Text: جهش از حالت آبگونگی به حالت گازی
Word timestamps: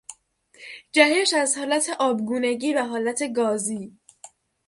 جهش 0.91 1.33
از 1.33 1.57
حالت 1.57 1.89
آبگونگی 1.99 2.73
به 2.73 2.83
حالت 2.83 3.33
گازی 3.35 3.97